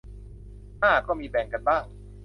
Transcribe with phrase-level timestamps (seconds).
[0.83, 1.83] อ่า มีก็แบ่งกันบ้าง